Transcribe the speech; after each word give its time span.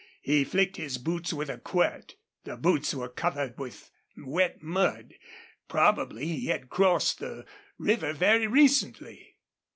He 0.23 0.43
flicked 0.43 0.77
his 0.77 0.97
boots 0.97 1.31
with 1.31 1.47
a 1.47 1.59
quirt. 1.59 2.15
The 2.43 2.57
boots 2.57 2.95
were 2.95 3.07
covered 3.07 3.59
with 3.59 3.91
wet 4.17 4.59
mud. 4.63 5.13
Probably 5.67 6.25
he 6.25 6.47
had 6.47 6.71
crossed 6.71 7.19
the 7.19 7.45
river 7.77 8.11
very 8.11 8.47
recently. 8.47 9.35